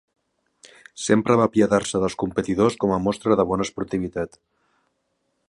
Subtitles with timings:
[1.07, 4.43] Sempre va apiadar-se dels competidors com a mostra de bona esportivitat.